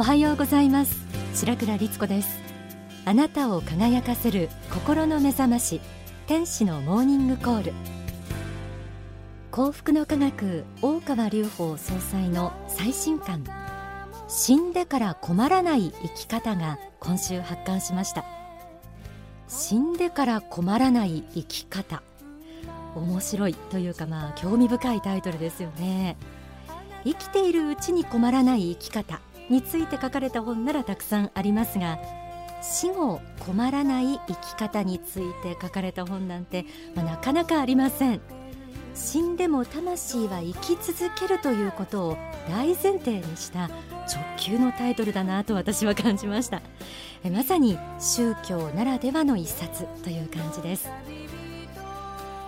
[0.00, 0.96] おはようございます。
[1.34, 2.40] 白倉律子です。
[3.04, 5.82] あなたを輝かせる心の目覚まし
[6.26, 7.74] 天使のモーニングコール。
[9.50, 13.44] 幸福の科学大川隆法総裁の最新刊。
[14.26, 18.24] 死んでから困らない生き方が今週発刊しました。
[19.48, 22.02] 死んでから困らない生き方。
[22.94, 26.16] 面白いというかまあ興味深いタイトルですよね。
[27.04, 29.20] 生きているうちに困らない生き方。
[29.50, 31.98] について書かれた本ならたくさんありますが
[32.62, 36.64] 死後困らない生き方について書かれた本なんて、
[36.94, 38.20] まあ、なかなかありません。
[38.94, 42.16] 死んでも魂は生き続けるということを
[42.48, 43.70] 大前提にした直
[44.36, 46.60] 球のタイトルだなと私は感じました。
[47.30, 50.90] まさに宗教ならではの一冊という感じです。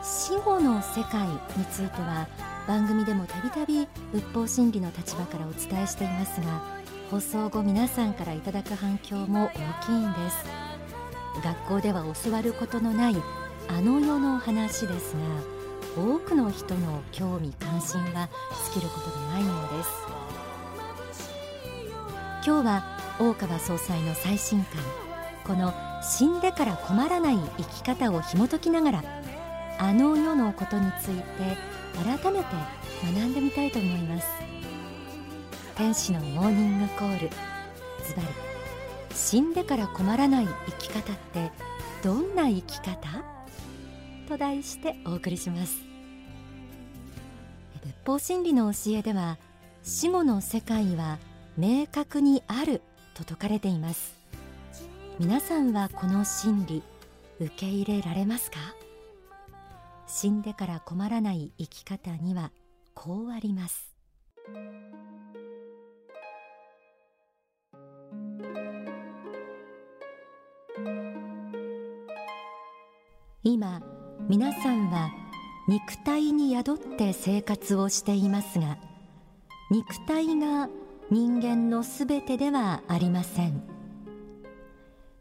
[0.02, 2.26] 死後の世界については
[2.66, 6.81] 番組でもたびたび仏法真理の立場からお伝えしていますが
[7.12, 10.46] 放送後皆さんからいただく反響も大きいんです。
[11.44, 13.16] 学校では教わることのない
[13.68, 15.14] あの世の話です
[15.94, 18.30] が多くの人の興味関心は
[18.72, 19.90] 尽きることがないものです。
[22.46, 22.82] 今日は
[23.20, 24.82] 大川総裁の最新刊
[25.44, 29.04] この死んでから困らない生き方を紐解きながら
[29.78, 31.22] あの世のことについて
[32.02, 32.46] 改めて
[33.04, 34.51] 学んでみたいと思います。
[35.74, 37.30] 天使のモーニングコール。
[38.06, 38.28] ズバリ
[39.14, 41.50] 死んでから困らない生き方って
[42.02, 42.96] どんな生き方？
[44.28, 45.78] と題してお送りします。
[47.82, 49.38] 仏法真理の教えでは
[49.82, 51.18] 死後の世界は
[51.56, 52.82] 明確にある
[53.14, 54.14] と説かれています。
[55.18, 56.82] 皆さんはこの真理
[57.40, 58.58] 受け入れられますか？
[60.06, 62.52] 死んでから困らない生き方には
[62.94, 63.90] こうあります。
[73.44, 73.82] 今
[74.28, 75.10] 皆さんは
[75.66, 78.78] 肉体に宿って生活をしていますが
[79.68, 80.68] 肉体が
[81.10, 83.62] 人間のすべてではありません。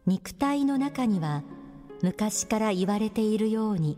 [0.06, 1.44] 肉体の中には
[2.02, 3.98] 昔から言われているように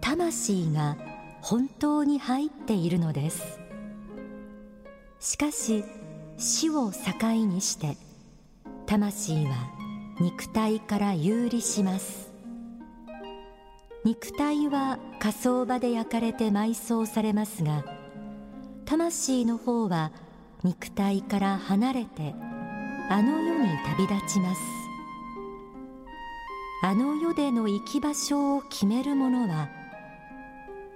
[0.00, 0.96] 魂が
[1.40, 3.60] 本当に入っているのです。
[5.20, 5.84] しかし
[6.36, 7.96] 死を境にして
[8.86, 9.70] 魂は
[10.20, 12.31] 肉体から有利します。
[14.04, 17.84] 肉体は火葬場で焼かれて埋葬されますが
[18.84, 20.10] 魂の方は
[20.64, 22.34] 肉体から離れて
[23.08, 24.60] あの世に旅立ちます。
[26.84, 29.68] あの世での生き場所を決めるものは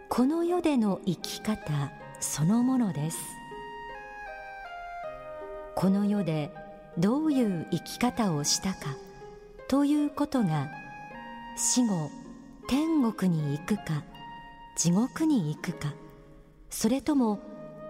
[0.09, 3.19] この世での生き方そのものです。
[5.77, 6.53] この世で
[6.99, 8.97] どういう生き方をしたか
[9.69, 10.69] ということが
[11.57, 12.11] 死後
[12.69, 14.03] 天国に行くか
[14.77, 15.95] 地獄に行くか
[16.69, 17.39] それとも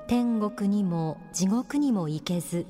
[0.07, 2.67] 天国にも地獄にも行けず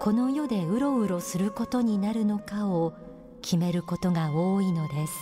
[0.00, 2.94] この世でうろうろすることになるのかを
[3.42, 5.12] 決めることが多いのです。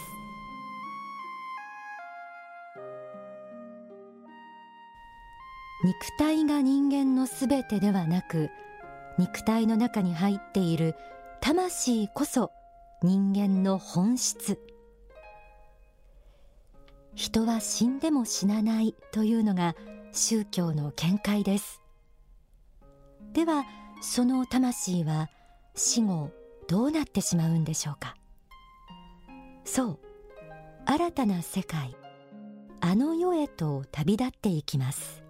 [5.84, 8.50] 肉体が人間のすべてではなく
[9.16, 10.96] 肉体の中に入っている
[11.40, 12.50] 魂こそ
[13.02, 14.58] 人間の本質。
[17.18, 19.74] 人は死んでも死なないというのが
[20.12, 21.82] 宗教の見解です。
[23.32, 23.64] では
[24.00, 25.28] その魂は
[25.74, 26.30] 死後
[26.68, 28.14] どうなってしまうんでしょうか？
[29.64, 29.98] そう
[30.86, 31.96] 新たな世界
[32.80, 35.24] あの世へと旅立っていきます。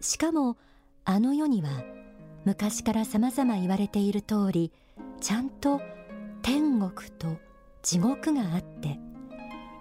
[0.00, 0.56] しかも
[1.04, 1.70] あの世には
[2.44, 4.70] 昔から様々言われている通り
[5.20, 5.80] ちゃんと
[6.42, 7.36] 天国と
[7.82, 9.00] 地獄があって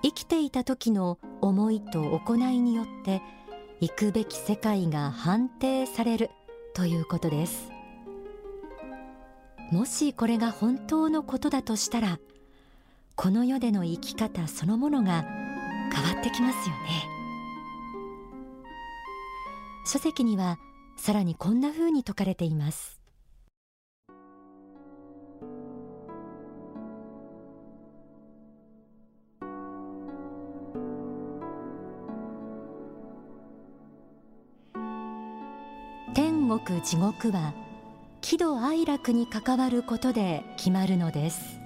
[0.05, 3.23] 生きていた時の思いと行いによって
[3.81, 6.29] 行くべき世界が判定される
[6.75, 7.71] ということです。
[9.71, 12.19] もしこれが本当のことだとしたら
[13.15, 15.25] この世での生き方そのものが
[15.91, 16.81] 変わってきますよね。
[19.87, 20.59] 書籍には
[20.97, 23.01] さらにこんな風に説かれています。
[36.65, 37.53] 天国地獄は
[38.21, 41.59] 喜怒哀楽に関わることで決まるのです。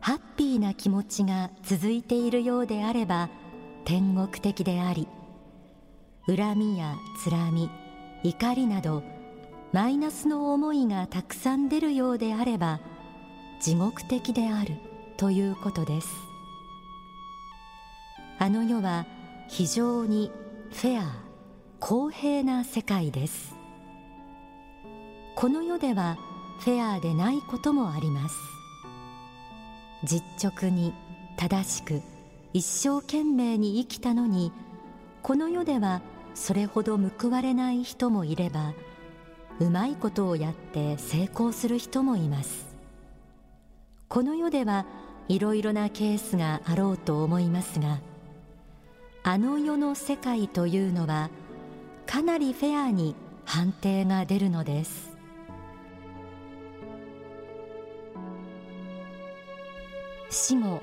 [0.00, 3.28] ハッピーな気持ちが続いているようであれば
[3.84, 5.08] 天国的であり
[6.26, 7.70] 恨みやつらみ
[8.22, 9.02] 怒りなど
[9.72, 12.80] マイナスの思いがたくさん出るようであれば
[13.60, 14.76] 地獄的である
[15.18, 16.08] ということです。
[18.38, 19.06] あの世は
[19.48, 20.30] 非常に
[20.72, 21.23] フェア。
[21.86, 23.54] 公平な世界です。
[25.34, 26.16] この世では
[26.60, 28.36] フェアでないこともあります。
[30.02, 30.94] 実直に
[31.36, 32.00] 正しく
[32.54, 34.50] 一生懸命に生きたのに
[35.22, 36.00] この世では
[36.34, 38.72] それほど報われない人もいれば
[39.60, 42.64] うまいことをやって成功する人もいます。
[44.08, 44.86] この世では
[45.28, 48.00] いろいろなケースがあろうと思いますが
[49.22, 51.28] あの世の世界というのは
[52.06, 53.14] かなりフェアに
[53.44, 55.12] 判定が出るのです。
[60.30, 60.80] 死後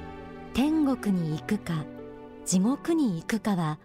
[0.54, 1.86] 天国に行くか
[2.46, 3.80] 地獄に行くかは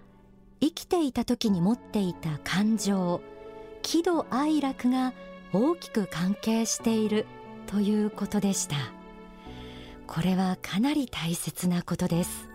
[0.60, 3.20] 生きていた時に持っていた感情
[3.82, 5.12] 喜怒哀楽が
[5.52, 7.26] 大きく関係している
[7.66, 8.76] ということでした。
[10.06, 12.48] これはかなり大切なことです。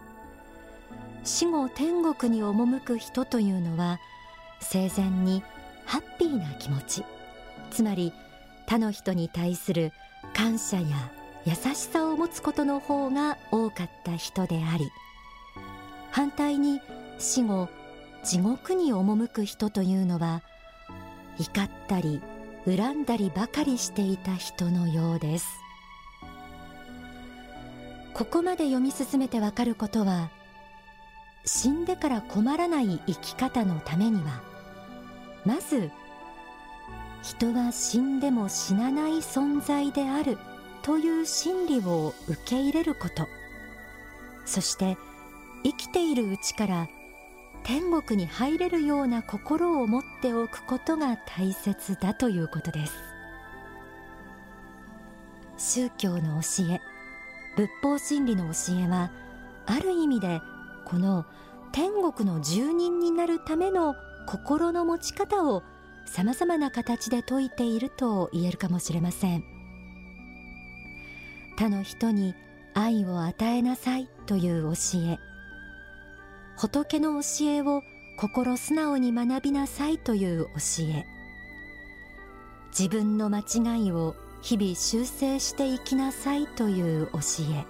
[1.24, 4.00] 死後天国に赴く人というのは
[4.62, 5.44] 生前に
[5.86, 7.04] ハッピーな気持ち。
[7.72, 8.14] つまり
[8.68, 9.92] 他の人に対する
[10.34, 10.86] 感謝や
[11.46, 14.92] 優しさを持つことの方が多かった人であり
[16.12, 16.80] 反対に
[17.18, 17.68] 死後
[18.24, 20.44] 地獄に赴く人というのは
[21.40, 22.22] 怒ったり
[22.66, 25.48] 恨んだりばかりしていた人のようです。
[28.14, 30.30] ここまで読み進めてわかることは
[31.46, 34.51] 死んでから困らない生き方のためには
[35.46, 35.90] まず
[37.24, 40.38] 人は死んでも死なない存在である
[40.82, 43.28] という真理を受け入れること。
[44.46, 44.98] そして
[45.64, 46.88] 生きているうちから
[47.64, 52.94] 天国に入れるような心を持っておくことが大切だということです。
[55.58, 56.82] 宗教の教え
[57.56, 59.12] 仏法真理の教えは
[59.68, 60.42] ある意味で
[60.86, 61.26] この
[61.72, 63.96] 天国の住人になるための
[64.28, 65.64] 心の持ち方を
[66.06, 69.44] さまざまな形で説いていると言えるかもしれません。
[71.58, 72.34] 他の人に
[72.74, 75.20] 愛を与えなさいという教え。
[76.58, 77.84] 仏の教えを
[78.18, 81.06] 心素直に学びなさいという教え。
[82.78, 87.66] 自分の間違いを日々修正していきなさいという教え。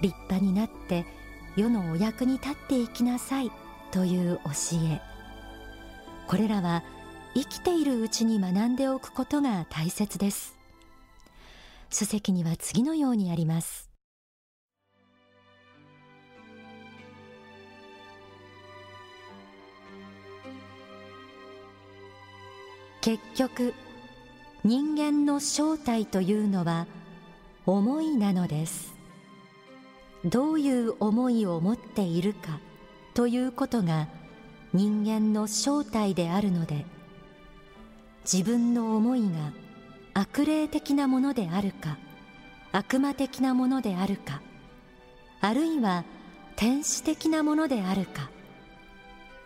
[0.00, 1.04] 立派になって
[1.56, 3.50] 世のお役に立っていきなさい。
[3.90, 4.50] という教
[4.90, 5.00] え。
[6.26, 6.82] これらは
[7.34, 10.56] 生きているうちに学んでおくことが大切です。
[11.90, 13.88] 書籍には次のようにあります。
[23.00, 23.72] 結局
[24.64, 26.86] 人間の正体というのは
[27.64, 28.92] 思いなのです。
[30.24, 32.58] どういう思いを持っているか。
[33.14, 34.08] ということが
[34.72, 36.84] 人間の正体であるので
[38.30, 39.52] 自分の思いが
[40.14, 41.98] 悪霊的なものであるか
[42.72, 44.42] 悪魔的なものであるか
[45.40, 46.04] あるいは
[46.56, 48.30] 天使的なものであるか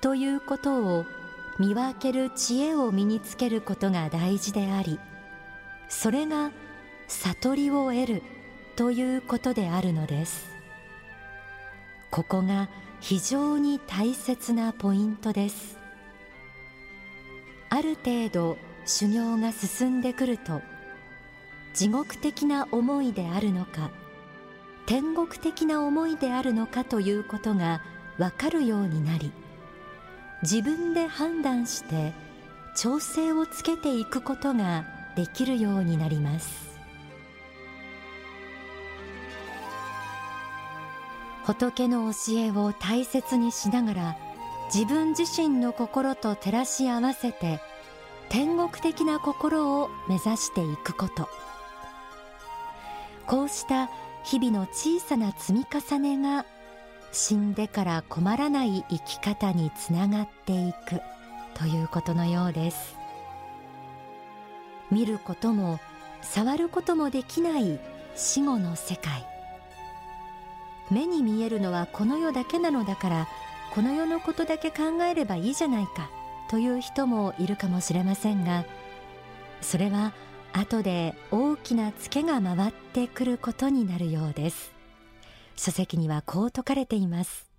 [0.01, 1.05] ということを
[1.59, 4.99] 見分ける知恵を身につけることが大事であり
[5.89, 6.51] それが
[7.07, 8.23] 悟りを得る
[8.75, 10.51] ということであるのです。
[12.11, 12.69] ここが
[13.03, 15.77] 非常に大切なポイントです。
[17.69, 18.57] ある程度
[18.87, 20.61] 修行が進んでくると
[21.75, 23.91] 地獄的な思いであるのか
[24.87, 27.81] 天国的な思いであるのかということが
[28.19, 29.33] わかるようになり
[30.43, 32.13] 自分で判断して
[32.77, 34.85] 調整をつけていくことが
[35.17, 36.72] できるようになります。
[41.45, 44.17] 仏の教えを大切にしながら
[44.73, 47.61] 自分自身の心と照らし合わせて
[48.29, 51.29] 天国的な心を目指していくこと。
[53.27, 53.89] こうした
[54.25, 56.47] 日々の小さな積み重ねが
[57.13, 61.01] 死んでから困らない生き方につながっていく
[61.55, 62.97] ということのようです。
[64.91, 65.79] 見ることも
[66.23, 67.79] 触ることもできない
[68.15, 69.32] 死後の世界。
[70.91, 73.29] 目に見えるのはこの世だけなのだから
[73.73, 76.11] この世のことだけ考えればいいじゃないか
[76.51, 78.67] という人もいるかもしれませんが
[79.63, 80.13] それは
[80.53, 84.73] 後で大きなツケが回ってくることになるようです。
[85.57, 87.52] 書籍にはこう説かれています。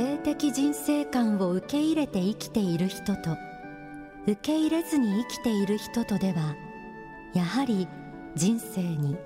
[0.00, 3.36] 霊的人生観を受け入れて生きている人と
[4.26, 6.56] 受け入れずに生きている人とでは
[7.34, 7.86] やはり
[8.34, 9.18] 人生に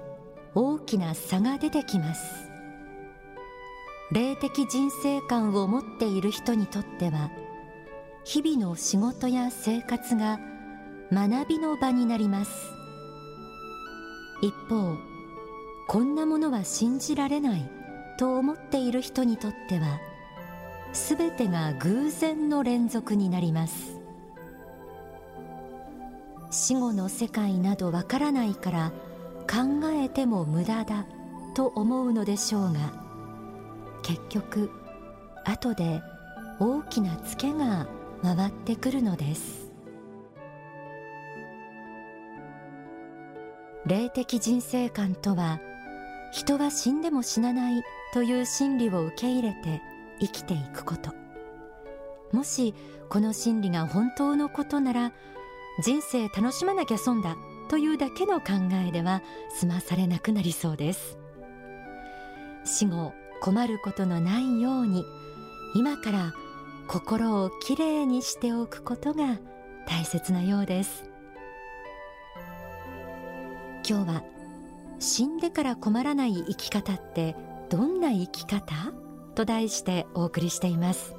[0.52, 2.50] 大きな差が出てきます。
[4.10, 7.30] 霊的人生観を持っている人にとっては
[8.24, 10.40] 日々の仕事や生活が
[11.12, 12.50] 学びの場になります。
[14.42, 14.96] 一方
[15.86, 17.70] こんなものは信じられない
[18.18, 20.00] と思っている人にとっては
[20.94, 24.00] すべてが偶然の連続になります。
[26.50, 28.92] 死後の世界などわからないから
[29.50, 31.04] 考えても無駄だ
[31.54, 32.92] と思うのでしょうが
[34.04, 34.70] 結局
[35.44, 36.00] 後で
[36.60, 37.88] 大きなツケが
[38.22, 39.72] 回ってくるのです。
[43.84, 45.60] 霊的人生観とは
[46.32, 47.82] 人は死んでも死なない
[48.12, 49.82] という真理を受け入れて
[50.20, 51.12] 生きていくこと。
[52.32, 52.74] もし
[53.08, 55.12] この真理が本当のことなら
[55.82, 57.36] 人生楽しまなきゃ損だ
[57.68, 58.52] というだけの考
[58.86, 59.22] えでは
[59.58, 61.18] 済まされなくなりそうです。
[62.64, 65.04] 死後困ることのないように
[65.74, 66.32] 今から
[66.88, 69.38] 心をきれいにしておくことが
[69.86, 71.04] 大切なようです。
[73.88, 74.22] 今日は
[74.98, 77.36] 死んでから困らない生き方って
[77.68, 79.03] どんな生き方？
[79.34, 81.14] と題してお送りしています。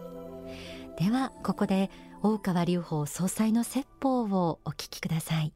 [0.98, 1.90] ではここで
[2.24, 5.54] 大川隆法総裁の説法をお聞きください。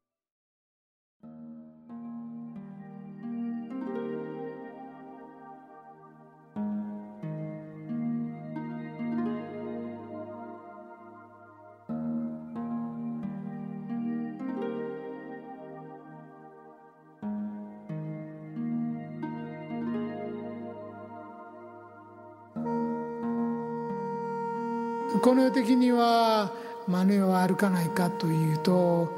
[25.21, 26.51] この世的には
[26.87, 29.11] 真似は歩かないかというと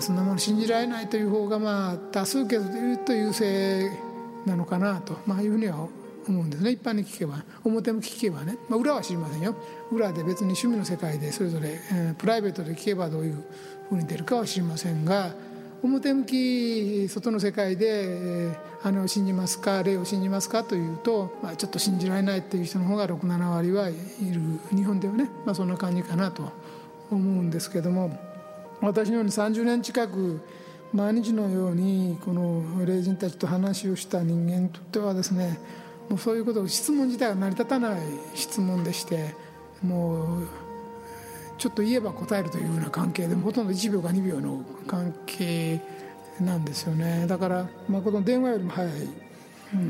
[0.00, 3.90] そんなもの信じられないという方がまあ多数決でいうと優勢
[4.46, 5.88] なのかなと、まあ、いうふうには
[6.28, 6.70] 思うんですね。
[6.70, 9.54] 一般に聞けば表向き聞けばね、まあ、裏は知りませんよ。
[9.90, 13.44] 裏で別に趣味の世界でそれぞれ、えー、プライベートで聞けばどういう
[13.88, 15.34] ふうに出るかは知りませんが
[15.82, 24.40] 表向き外の世界で姉を信じますか霊を信じますかというと、まあ、ちょっと信じられないっていう人の方が67割はいる
[24.76, 26.52] 日本ではね、まあ、そんな感じかなと
[27.10, 28.18] 思うんですけども
[28.80, 30.40] 私のように30年近く
[30.92, 35.58] 毎日のようにこの霊人たちと話をした人間にとってはですね
[36.08, 38.00] もうそういうことを質問自体が成り立たない
[38.34, 39.34] 質問でして
[39.82, 40.48] もう
[41.60, 45.78] ちょっと言えば答えるというような関係でほとんど1秒か2秒の関係
[46.40, 47.26] なんですよね。
[47.28, 48.92] だから、まあ、この電話よりも早い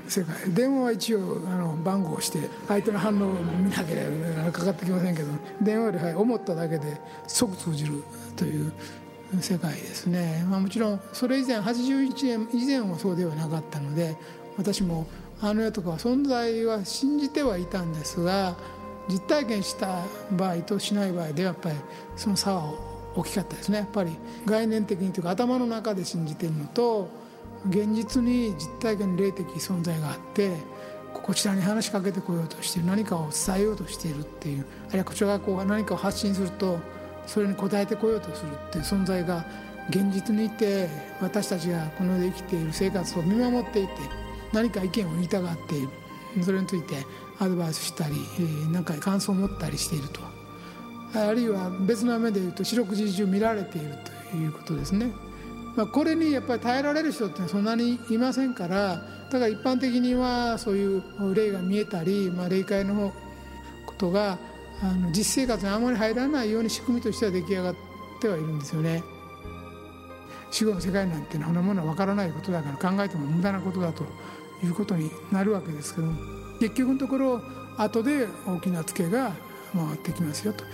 [0.08, 0.52] 世界。
[0.52, 4.06] 電話は一応あの番号をして相手の反応を見なけれ
[4.44, 5.28] ばかかってきませんけど
[5.62, 8.02] 電話より早い思っただけで即通じる
[8.36, 8.72] という
[9.40, 14.16] 世界ですね、まあ、もちろんそれ以前81年以前はそうではなかったので
[14.58, 15.06] 私も
[15.40, 18.56] あの世とかは存在は信じてはいたんですが
[19.10, 21.76] 実体験した場合としない場合でやっぱり
[22.16, 22.72] その差は
[23.14, 23.78] 大きかったですね。
[23.78, 24.12] やっぱり
[24.46, 27.08] 概念的にというか頭の中で信じてるのと
[27.68, 30.52] 現実に実体験霊的存在があって
[31.12, 36.78] こちらに話しかけてこようとしている何かを伝えようとしているっていうあるいはこちらがこう何かを発信すると
[37.26, 39.44] それに応えてこようとするっていう存在が
[39.90, 40.88] 現実にいて
[41.20, 43.92] 私たちがこの世で生きている生活を見守っていて
[44.52, 45.88] 何か意見を言いたがっている。
[46.42, 47.06] それについて
[47.38, 48.14] アドバイスしたり
[48.72, 50.20] 何か感想を持ったりしていると
[51.14, 53.94] あるいは別の目で言うと四六時中見られている
[54.30, 55.12] ということですね。
[55.76, 61.02] まあ、これにやっぱり耐えられる人ってそんなにいませんからだから一般的にはそういう
[61.34, 63.12] 霊が見えたり、まあ、霊界の
[63.86, 64.38] ことが
[64.82, 67.74] あの実生活にあまり入らないように仕組みとしては出来上がっ
[68.20, 69.02] てはいるんですよね。
[70.50, 74.04] 死後の世界なんてそんなものは分からないことだから考えても無駄なことだと
[74.62, 76.08] いうことになるわけですけど
[76.60, 77.42] 結局のところ
[77.78, 79.32] 後で大きなツケが
[79.72, 80.64] 回ってきますよと。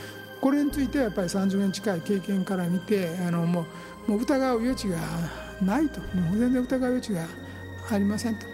[0.40, 3.66] これについてはやっぱり30年近い経験から見てあのも
[4.06, 4.98] うもう疑う余地が
[5.62, 6.00] ないと。
[6.00, 7.26] もう全然疑う余地が
[7.90, 8.46] ありませんと。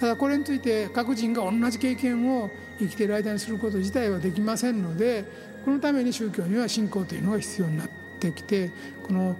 [0.00, 5.24] ただこれについて各人が同じ経験を生きている間にすること自体はできませんので
[5.64, 8.70] このために宗教には信仰というのが必要になってきて
[9.06, 9.36] この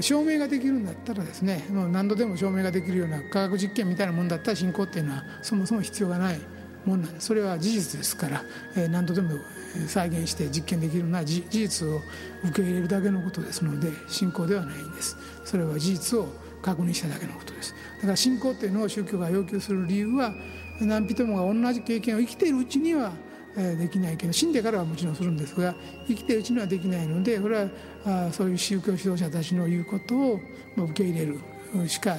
[0.00, 6.40] 証明ができるんだったらですねもう何度でも証明ができるような科学実験みたいなもんだったら信仰っていうのはそもそも必要がない
[6.84, 8.42] もんなんですそれは事実ですから、
[8.88, 9.36] 何度でも
[9.86, 12.00] 再現して実験できるのは事実を
[12.44, 15.16] 受け入れるだけのことですので信仰ではないんです。
[15.44, 16.26] それは事実を
[16.60, 17.74] 確認しただけのことです。
[17.96, 20.34] だから信仰っていうのを宗教が要求する理由は
[20.80, 23.12] 何人もが同じ経験を生きているうちには
[23.54, 25.74] できないけど死んでからはもちろんするんですが
[26.06, 27.68] 生きてるうちにはできないのでこれ
[28.04, 30.40] はそういう宗教指導者たちの言うことを
[30.76, 32.16] 受け入れるしか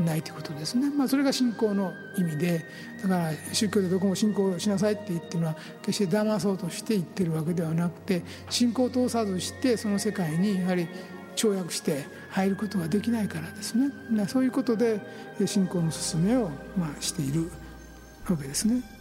[0.00, 2.64] ないということですね、まあ、それが信仰の意味で
[3.02, 10.88] だから宗教でどこも信仰しなさいって言ってるのは決して騙そうとして言ってるわけではなくて信仰を通さずしてその世界にやはり
[11.36, 13.90] 跳躍して入ることができないからですね
[14.28, 15.00] そういうことで
[15.46, 17.50] 信仰の勧めをまあしている
[18.28, 18.95] わけですね。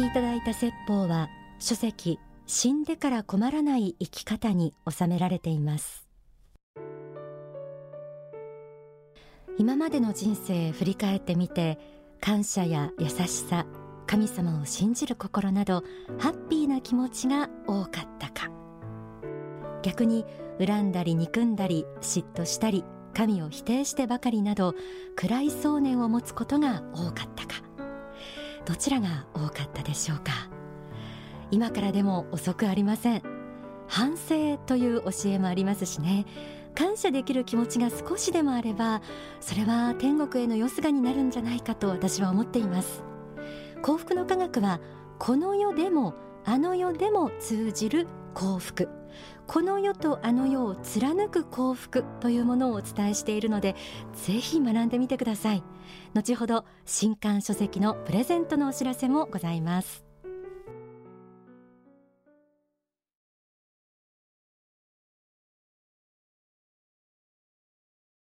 [0.00, 1.28] きいただいた説法は
[1.58, 6.06] 書籍死んでから困らない生き方に収められています。
[9.58, 11.78] 今までの人生振り返ってみて
[12.20, 13.66] 感謝や優しさ
[14.06, 15.82] 神様を信じる心など
[16.18, 18.50] ハッピーな気持ちが多かったか。
[19.82, 20.24] 逆に
[20.58, 24.74] 恨んだり憎んだり嫉妬したり神を否定してばかりなど
[25.14, 27.69] 暗い想念を持つことが多かったか。
[28.70, 30.30] どちらが多かったでしょうか？
[31.50, 33.22] 今からでも遅くありません。
[33.88, 36.24] 反省という教えもありますしね。
[36.76, 39.02] 感謝できる気持ちが少しでもあれば
[39.40, 43.02] それは天国へのよすがになるんじゃないかと私は思っています。
[43.82, 44.80] 幸福の科学は
[45.18, 48.88] この世でもあの世でも通じる幸福。
[49.50, 53.74] この世とあの世を貫く幸福というものをお伝えしているので
[54.12, 55.64] ぜひ学んでみてください。
[56.14, 60.09] 後ほど新刊書籍のプレゼントのお知らせもございます。